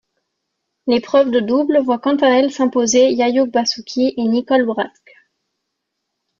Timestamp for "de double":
1.29-1.77